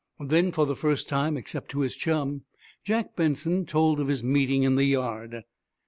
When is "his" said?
1.81-1.95, 4.07-4.23